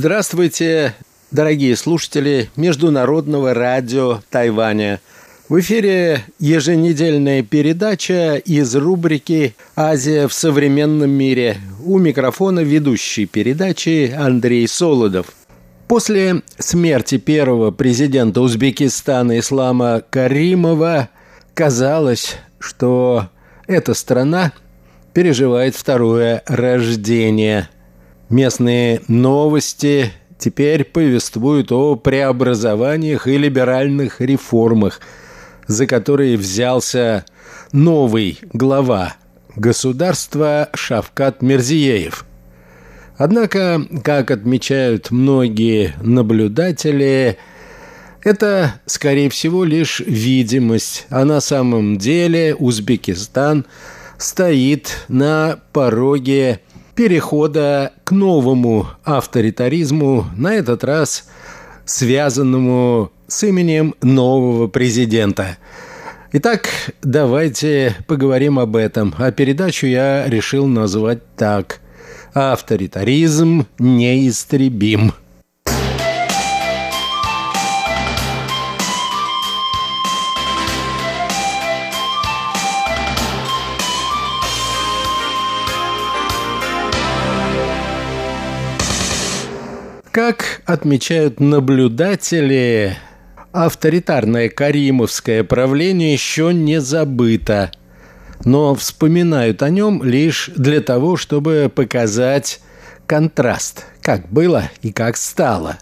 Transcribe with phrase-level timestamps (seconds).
[0.00, 0.94] Здравствуйте,
[1.32, 5.00] дорогие слушатели Международного радио Тайваня.
[5.48, 11.56] В эфире еженедельная передача из рубрики «Азия в современном мире».
[11.84, 15.32] У микрофона ведущий передачи Андрей Солодов.
[15.88, 21.08] После смерти первого президента Узбекистана Ислама Каримова
[21.54, 23.30] казалось, что
[23.66, 24.52] эта страна
[25.12, 27.68] переживает второе рождение.
[28.30, 35.00] Местные новости теперь повествуют о преобразованиях и либеральных реформах,
[35.66, 37.24] за которые взялся
[37.72, 39.14] новый глава
[39.56, 42.26] государства Шавкат Мирзиеев.
[43.16, 47.38] Однако, как отмечают многие наблюдатели,
[48.22, 53.64] это, скорее всего, лишь видимость, а на самом деле Узбекистан
[54.18, 56.60] стоит на пороге
[56.98, 61.28] перехода к новому авторитаризму, на этот раз
[61.84, 65.58] связанному с именем нового президента.
[66.32, 66.68] Итак,
[67.00, 69.14] давайте поговорим об этом.
[69.16, 71.78] А передачу я решил назвать так.
[72.34, 75.12] «Авторитаризм неистребим».
[90.18, 92.96] Как отмечают наблюдатели,
[93.52, 97.70] авторитарное каримовское правление еще не забыто,
[98.44, 102.60] но вспоминают о нем лишь для того, чтобы показать
[103.06, 105.78] контраст, как было и как стало.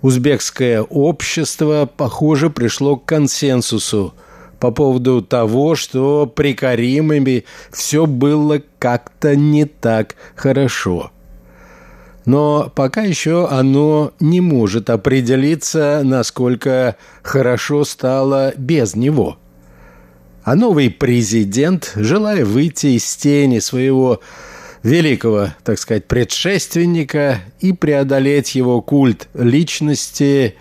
[0.00, 4.14] Узбекское общество, похоже, пришло к консенсусу
[4.60, 11.10] по поводу того, что при Каримами все было как-то не так хорошо–
[12.24, 19.38] но пока еще оно не может определиться, насколько хорошо стало без него.
[20.42, 24.20] А новый президент, желая выйти из тени своего
[24.82, 30.56] великого, так сказать, предшественника и преодолеть его культ личности,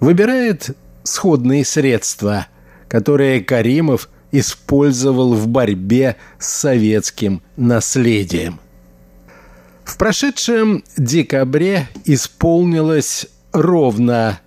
[0.00, 2.46] выбирает сходные средства,
[2.88, 8.60] которые Каримов использовал в борьбе с советским наследием.
[9.84, 14.40] В прошедшем декабре исполнилось ровно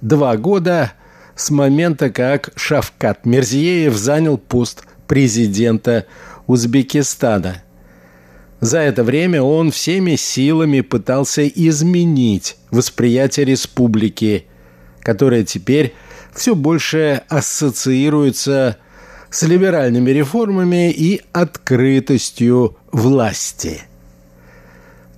[0.00, 0.92] два года
[1.36, 6.06] с момента, как Шавкат Мирзиеев занял пост президента
[6.46, 7.62] Узбекистана.
[8.60, 14.46] За это время он всеми силами пытался изменить восприятие республики,
[15.00, 15.94] которая теперь
[16.34, 18.76] все больше ассоциируется
[19.30, 23.82] с либеральными реформами и открытостью власти–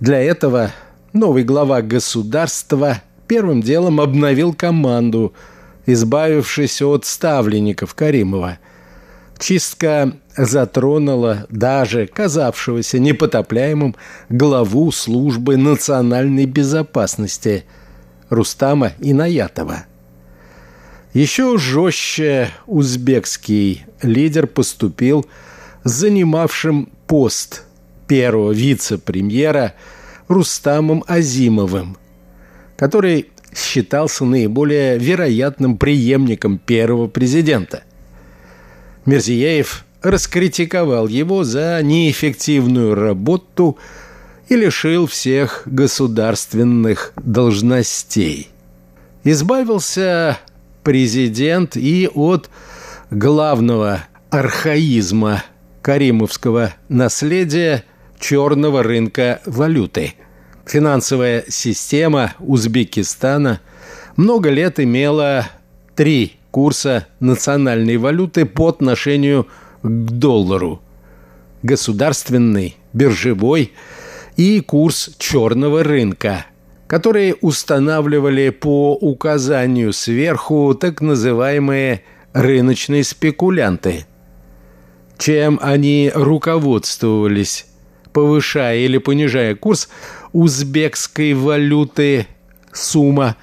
[0.03, 0.73] для этого
[1.13, 5.33] новый глава государства первым делом обновил команду,
[5.85, 8.59] избавившись от ставленников Каримова.
[9.39, 13.95] Чистка затронула даже казавшегося непотопляемым
[14.27, 17.63] главу службы национальной безопасности
[18.29, 19.85] Рустама Инаятова.
[21.13, 25.25] Еще жестче узбекский лидер поступил
[25.85, 27.63] с занимавшим пост
[28.07, 29.73] первого вице-премьера
[30.27, 31.97] Рустамом Азимовым,
[32.77, 37.83] который считался наиболее вероятным преемником первого президента.
[39.05, 43.77] Мерзияев раскритиковал его за неэффективную работу
[44.49, 48.49] и лишил всех государственных должностей.
[49.23, 50.39] Избавился
[50.83, 52.49] президент и от
[53.09, 55.43] главного архаизма
[55.81, 57.83] каримовского наследия–
[58.23, 60.13] черного рынка валюты.
[60.65, 63.59] Финансовая система Узбекистана
[64.15, 65.47] много лет имела
[65.93, 69.47] три курса национальной валюты по отношению
[69.81, 70.81] к доллару.
[71.63, 73.73] Государственный, биржевой
[74.37, 76.45] и курс черного рынка,
[76.87, 84.05] которые устанавливали по указанию сверху так называемые рыночные спекулянты.
[85.17, 87.65] Чем они руководствовались
[88.13, 89.89] повышая или понижая курс
[90.31, 92.27] узбекской валюты
[92.71, 93.35] сумма,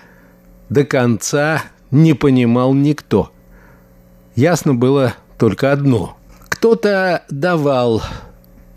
[0.69, 3.33] до конца не понимал никто.
[4.37, 6.17] Ясно было только одно.
[6.49, 8.03] Кто-то давал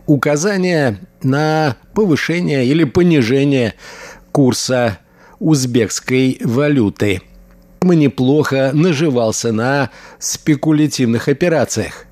[0.06, 3.76] указания на повышение или понижение
[4.32, 5.00] курса
[5.40, 7.22] узбекской валюты.
[7.82, 12.06] Мы неплохо наживался на спекулятивных операциях.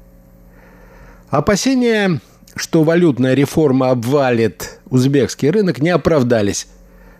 [1.29, 2.19] Опасения
[2.55, 6.67] что валютная реформа обвалит узбекский рынок, не оправдались.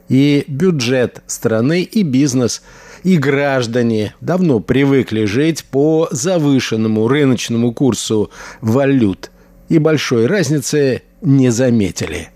[0.10, 2.62] И бюджет страны, и бизнес,
[3.04, 8.30] и граждане давно привыкли жить по завышенному рыночному курсу
[8.62, 9.32] валют
[9.70, 12.30] и большой разницы не заметили.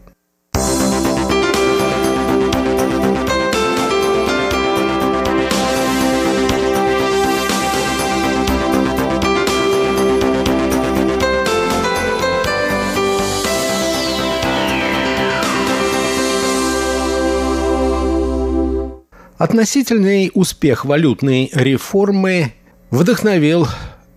[19.45, 22.53] Относительный успех валютной реформы
[22.89, 23.68] вдохновил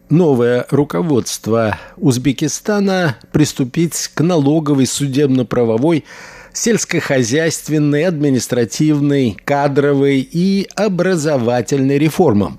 [0.08, 6.06] новое руководство Узбекистана приступить к налоговой, судебно-правовой,
[6.54, 12.58] сельскохозяйственной, административной, кадровой и образовательной реформам.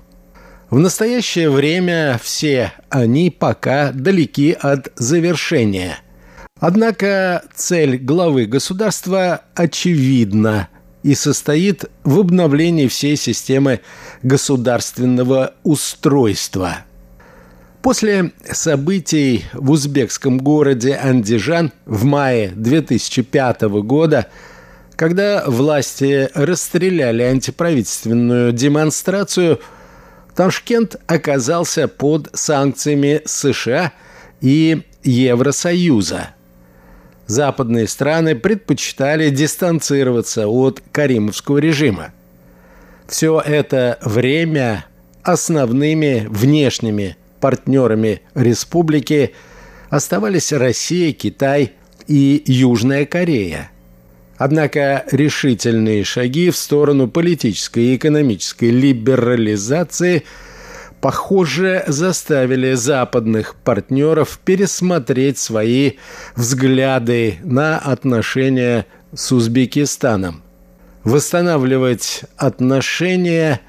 [0.70, 5.98] В настоящее время все они пока далеки от завершения.
[6.60, 10.68] Однако цель главы государства очевидна–
[11.02, 13.80] и состоит в обновлении всей системы
[14.22, 16.78] государственного устройства.
[17.82, 24.26] После событий в узбекском городе Андижан в мае 2005 года,
[24.96, 29.60] когда власти расстреляли антиправительственную демонстрацию,
[30.36, 33.92] Ташкент оказался под санкциями США
[34.42, 36.34] и Евросоюза–
[37.30, 42.12] западные страны предпочитали дистанцироваться от каримовского режима.
[43.06, 44.84] Все это время
[45.22, 49.32] основными внешними партнерами республики
[49.88, 51.72] оставались Россия, Китай
[52.06, 53.70] и Южная Корея.
[54.36, 60.24] Однако решительные шаги в сторону политической и экономической либерализации–
[61.00, 65.92] похоже, заставили западных партнеров пересмотреть свои
[66.36, 70.42] взгляды на отношения с Узбекистаном.
[71.04, 73.60] Восстанавливать отношения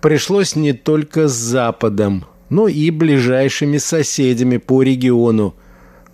[0.00, 5.54] пришлось не только с Западом, но и ближайшими соседями по региону–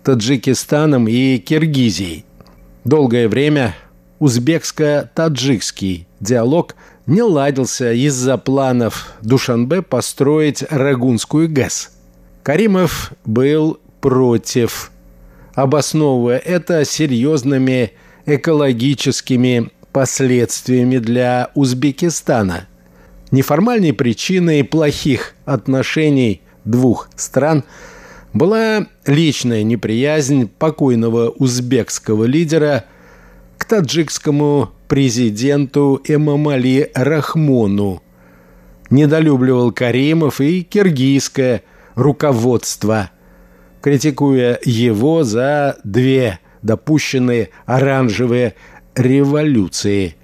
[0.05, 2.25] Таджикистаном и Киргизией.
[2.83, 3.75] Долгое время
[4.19, 6.75] узбекско-таджикский диалог–
[7.07, 11.91] не ладился из-за планов Душанбе построить Рагунскую ГЭС.
[12.43, 14.91] Каримов был против,
[15.53, 17.91] обосновывая это серьезными
[18.25, 22.67] экологическими последствиями для Узбекистана.
[23.31, 27.63] Неформальной причиной плохих отношений двух стран
[28.33, 32.85] была личная неприязнь покойного узбекского лидера
[33.57, 38.01] к таджикскому президенту Эмамали Рахмону.
[38.89, 41.63] Недолюбливал Каримов и киргизское
[41.95, 43.11] руководство,
[43.81, 48.55] критикуя его за две допущенные оранжевые
[48.95, 50.15] революции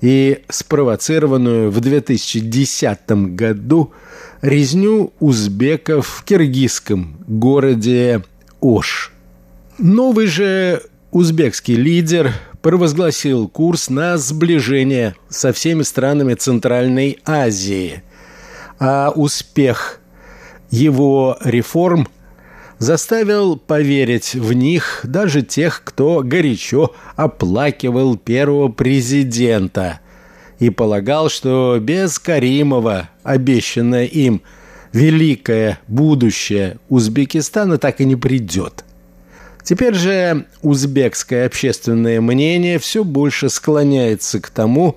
[0.00, 3.92] и спровоцированную в 2010 году
[4.40, 8.22] резню узбеков в киргизском городе
[8.60, 9.12] Ош.
[9.78, 12.32] Новый же узбекский лидер
[12.62, 18.02] провозгласил курс на сближение со всеми странами Центральной Азии.
[18.78, 20.00] А успех
[20.70, 22.08] его реформ
[22.78, 30.00] заставил поверить в них даже тех, кто горячо оплакивал первого президента
[30.58, 34.42] и полагал, что без Каримова обещанное им
[34.92, 38.84] великое будущее Узбекистана так и не придет.
[39.68, 44.96] Теперь же узбекское общественное мнение все больше склоняется к тому,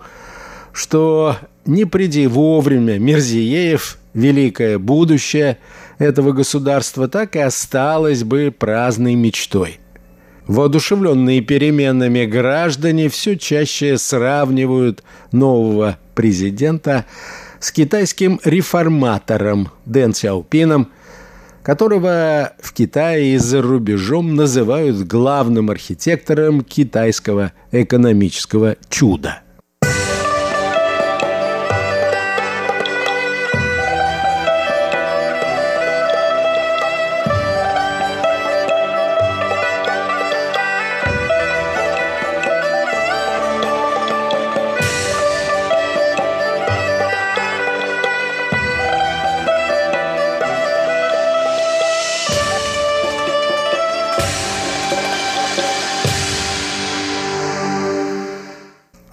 [0.71, 1.35] что
[1.65, 5.57] не приди вовремя Мерзиеев, великое будущее
[5.97, 9.81] этого государства так и осталось бы праздной мечтой.
[10.47, 17.03] Воодушевленные переменами граждане все чаще сравнивают нового президента
[17.59, 20.87] с китайским реформатором Дэн Сяопином–
[21.71, 29.39] которого в Китае и за рубежом называют главным архитектором китайского экономического чуда–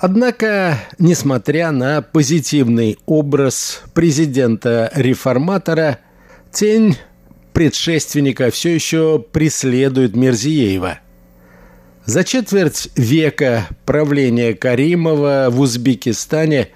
[0.00, 5.98] Однако, несмотря на позитивный образ президента-реформатора,
[6.52, 6.96] тень
[7.52, 11.00] предшественника все еще преследует Мерзиеева.
[12.04, 16.68] За четверть века правления Каримова в Узбекистане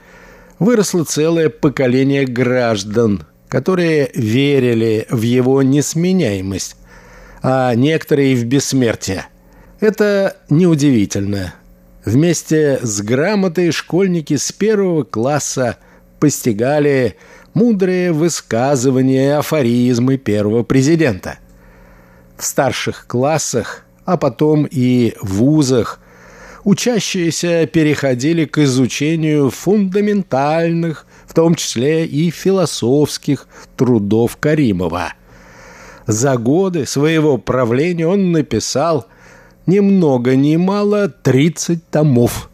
[0.59, 6.75] выросло целое поколение граждан, которые верили в его несменяемость,
[7.41, 9.27] а некоторые и в бессмертие.
[9.79, 11.55] Это неудивительно.
[12.05, 15.77] Вместе с грамотой школьники с первого класса
[16.19, 17.17] постигали
[17.55, 21.39] мудрые высказывания и афоризмы первого президента.
[22.37, 26.01] В старших классах, а потом и вузах,
[26.65, 35.15] учащиеся переходили к изучению фундаментальных, в том числе и философских трудов Каримова.
[36.09, 39.07] За годы своего правления он написал
[39.67, 42.51] ни много ни мало 30 томов.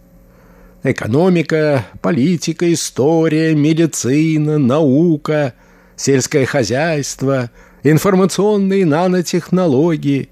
[0.82, 5.54] Экономика, политика, история, медицина, наука,
[5.96, 7.50] сельское хозяйство,
[7.82, 10.28] информационные нанотехнологии.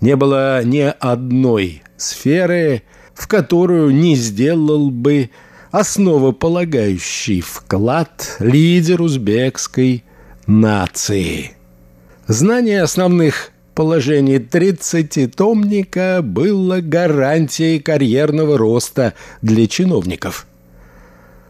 [0.00, 2.82] Не было ни одной сферы,
[3.14, 5.30] в которую не сделал бы
[5.70, 10.04] основополагающий вклад лидер узбекской
[10.46, 11.52] нации.
[12.26, 20.48] Знание основных положений тридцатитомника было гарантией карьерного роста для чиновников.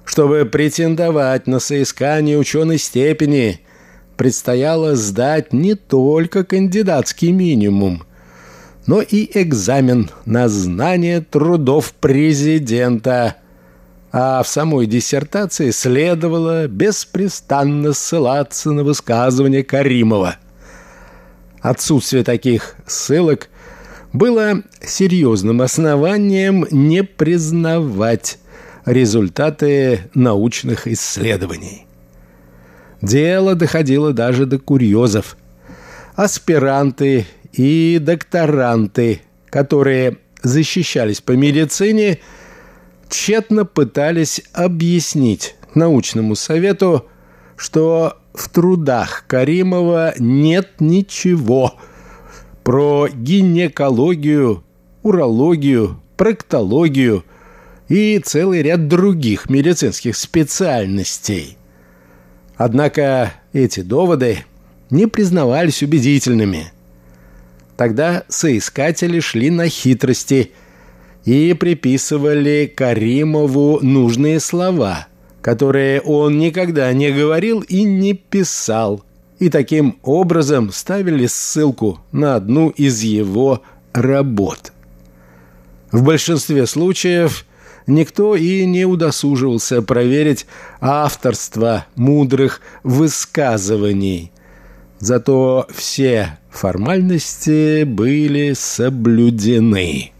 [0.04, 3.60] Чтобы претендовать на соискание ученой степени,
[4.18, 8.02] предстояло сдать не только кандидатский минимум,
[8.86, 13.36] но и экзамен на знание трудов президента.
[14.12, 20.36] А в самой диссертации следовало беспрестанно ссылаться на высказывание Каримова.
[21.60, 23.48] Отсутствие таких ссылок
[24.12, 28.38] было серьезным основанием не признавать
[28.84, 31.86] результаты научных исследований.
[33.02, 35.36] Дело доходило даже до курьезов.
[36.16, 42.18] Аспиранты и докторанты, которые защищались по медицине,
[43.08, 47.06] тщетно пытались объяснить научному совету,
[47.56, 51.74] что в трудах Каримова нет ничего.
[52.64, 54.62] Про гинекологию,
[55.02, 57.24] урологию, проктологию
[57.88, 61.56] и целый ряд других медицинских специальностей.
[62.56, 64.44] Однако эти доводы
[64.90, 66.72] не признавались убедительными–
[67.78, 70.50] Тогда соискатели шли на хитрости
[71.24, 75.06] и приписывали Каримову нужные слова,
[75.48, 79.02] которые он никогда не говорил и не писал,
[79.38, 83.62] и таким образом ставили ссылку на одну из его
[83.94, 84.74] работ.
[85.90, 87.46] В большинстве случаев
[87.86, 90.44] никто и не удосуживался проверить
[90.82, 94.30] авторство мудрых высказываний.
[94.98, 100.12] Зато все формальности были соблюдены.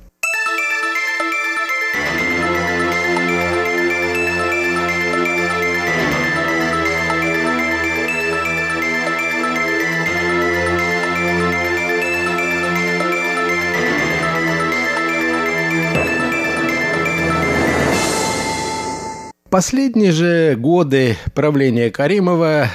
[19.50, 22.68] Последние же годы правления Каримова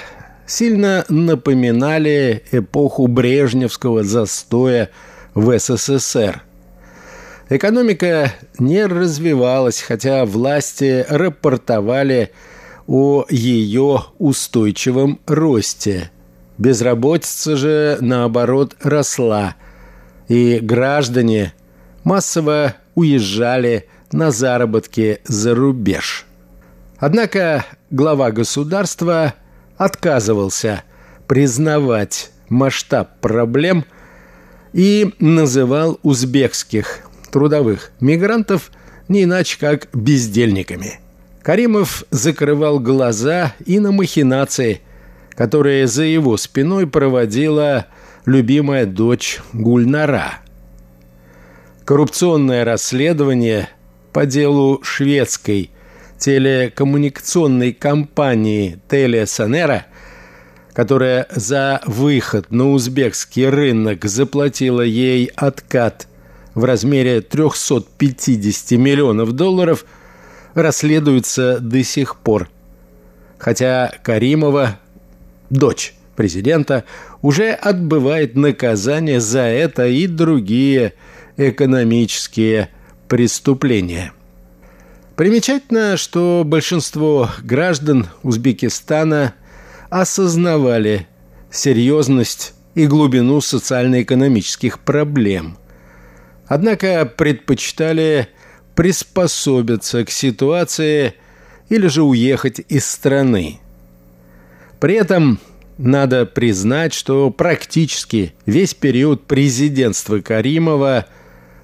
[0.48, 4.90] сильно напоминали эпоху брежневского застоя
[5.36, 6.42] в СССР.
[7.50, 12.32] Экономика не развивалась, хотя власти рапортовали
[12.88, 16.10] о ее устойчивом росте.
[16.58, 19.56] Безработица же, наоборот, росла,
[20.28, 21.54] и граждане
[22.04, 26.26] массово уезжали на заработки за рубеж.
[26.98, 29.34] Однако глава государства
[29.78, 30.84] отказывался
[31.28, 33.86] признавать масштаб проблем
[34.74, 37.00] и называл узбекских
[37.32, 38.72] трудовых мигрантов
[39.08, 41.00] не иначе как бездельниками.
[41.42, 44.82] Каримов закрывал глаза и на махинации,
[45.32, 47.88] которые за его спиной проводила
[48.26, 50.36] любимая дочь Гульнара.
[51.84, 53.68] Коррупционное расследование
[54.14, 55.72] по делу шведской
[56.24, 59.88] телекоммуникационной компании Телесанера,
[60.72, 66.08] которая за выход на узбекский рынок заплатила ей откат
[66.56, 69.84] в размере 350 миллионов долларов,
[70.54, 72.50] расследуется до сих пор.
[73.38, 74.80] Хотя Каримова,
[75.50, 76.86] дочь президента,
[77.22, 80.94] уже отбывает наказание за это и другие
[81.36, 82.70] экономические
[83.10, 84.14] преступления.
[85.16, 89.36] Примечательно, что большинство граждан Узбекистана
[89.92, 91.08] осознавали
[91.52, 95.58] серьезность и глубину социально-экономических проблем.
[96.48, 98.30] Однако предпочитали
[98.76, 101.14] приспособиться к ситуации
[101.70, 103.60] или же уехать из страны.
[104.80, 105.40] При этом
[105.78, 111.06] надо признать, что практически весь период президентства Каримова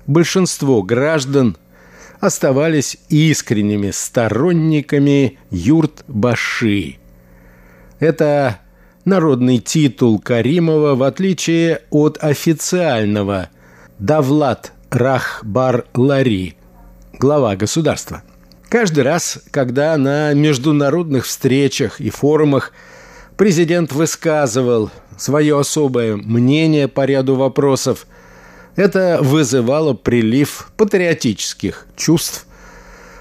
[0.06, 1.58] большинство граждан
[2.20, 6.98] оставались искренними сторонниками юрт-баши.
[8.00, 8.60] Это
[9.06, 13.50] народный титул Каримова в отличие от официального
[14.00, 16.56] «Давлат Рахбар-Лари»–
[17.20, 18.24] глава государства.
[18.70, 22.72] Каждый раз, когда на международных встречах и форумах
[23.36, 28.06] президент высказывал свое особое мнение по ряду вопросов,
[28.80, 32.48] это вызывало прилив патриотических чувств,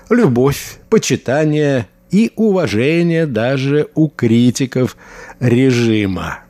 [0.09, 4.97] любовь, почитание и уважение даже у критиков
[5.41, 6.41] режима.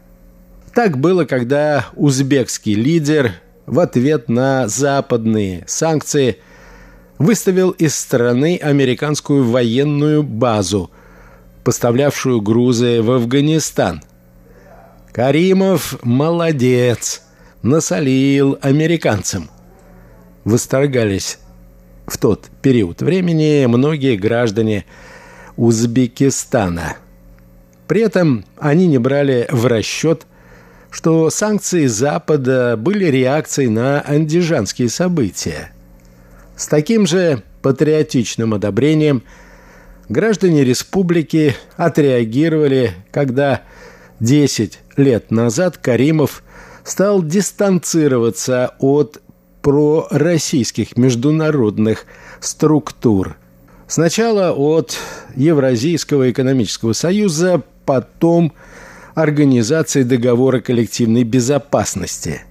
[0.75, 3.33] Так было, когда узбекский лидер
[3.65, 6.37] в ответ на западные санкции
[7.17, 10.91] выставил из страны американскую военную базу,
[11.65, 14.03] поставлявшую грузы в Афганистан.
[15.13, 17.23] Каримов молодец,
[17.63, 19.51] насолил американцам.
[20.45, 21.39] Восторгались
[22.07, 24.85] в тот период времени многие граждане
[25.57, 26.97] Узбекистана.
[27.87, 30.27] При этом они не брали в расчет,
[30.91, 35.73] что санкции Запада были реакцией на андижанские события.
[36.57, 39.23] С таким же патриотичным одобрением
[40.09, 43.63] граждане республики отреагировали, когда
[44.21, 46.43] 10 лет назад Каримов
[46.85, 49.21] стал дистанцироваться от
[49.63, 52.07] пророссийских международных
[52.41, 53.37] структур–
[53.89, 54.99] Сначала от
[55.35, 58.53] Евразийского экономического союза, потом
[59.15, 62.43] Организации договора коллективной безопасности.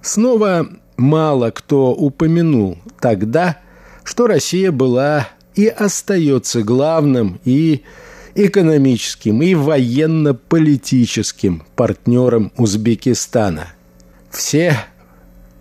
[0.00, 3.58] Снова мало кто упомянул тогда,
[4.04, 7.82] что Россия была и остается главным и
[8.46, 13.72] экономическим, и военно-политическим партнером Узбекистана.
[14.30, 14.76] Все,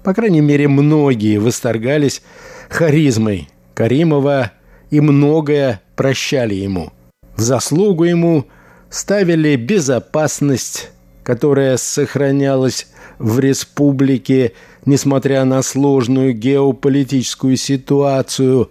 [0.03, 2.21] по крайней мере многие, восторгались
[2.69, 4.51] харизмой Каримова
[4.91, 6.93] и многое прощали ему.
[7.35, 8.45] В заслугу ему
[8.89, 10.91] ставили безопасность,
[11.23, 12.87] которая сохранялась
[13.17, 14.53] в республике,
[14.85, 18.69] несмотря на сложную геополитическую ситуацию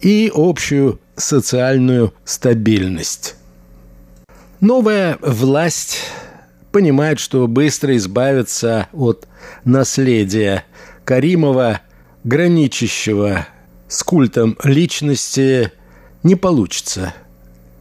[0.00, 3.36] и общую социальную стабильность.
[4.60, 6.00] Новая власть
[6.72, 9.28] понимает, что быстро избавиться от
[9.64, 10.64] наследия
[11.04, 11.80] Каримова,
[12.24, 13.46] граничащего
[13.88, 15.70] с культом личности
[16.22, 17.14] не получится.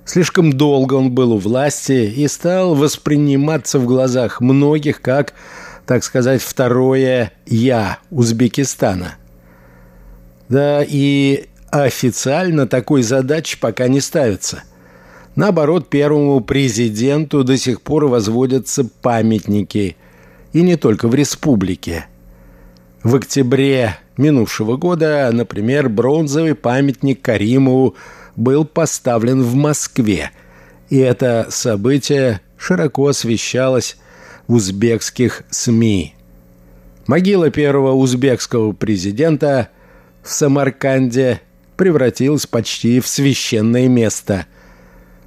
[0.05, 5.33] Слишком долго он был у власти и стал восприниматься в глазах многих как,
[5.85, 9.15] так сказать, второе «я» Узбекистана.
[10.49, 11.45] Да и
[11.81, 14.63] официально такой задачи пока не ставится.
[15.36, 19.97] Наоборот, первому президенту до сих пор возводятся памятники.
[20.51, 22.05] И не только в республике.
[23.01, 27.95] В октябре минувшего года, например, бронзовый памятник Каримову
[28.36, 30.31] был поставлен в Москве,
[30.89, 33.97] и это событие широко освещалось
[34.47, 36.13] в узбекских СМИ.
[37.07, 39.69] Могила первого узбекского президента
[40.21, 41.41] в Самарканде
[41.75, 44.45] превратилась почти в священное место.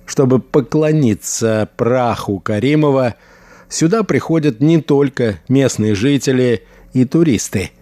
[0.04, 3.16] Чтобы поклониться праху Каримова,
[3.68, 7.70] сюда приходят не только местные жители и туристы–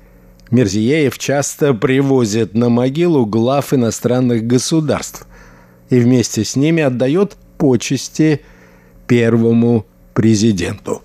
[0.54, 5.26] Мерзиеев часто привозит на могилу глав иностранных государств
[5.90, 8.40] и вместе с ними отдает почести
[9.06, 11.02] первому президенту.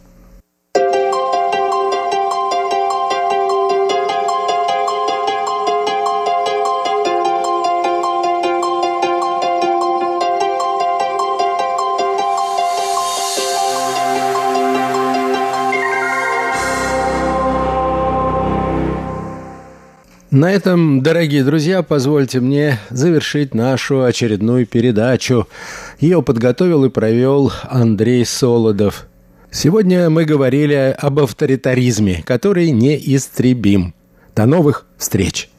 [20.32, 25.48] На этом, дорогие друзья, позвольте мне завершить нашу очередную передачу.
[26.00, 29.08] Ее подготовил и провел Андрей Солодов.
[29.50, 33.96] Сегодня мы говорили об авторитаризме, который неистребим.
[34.36, 35.50] До новых встреч!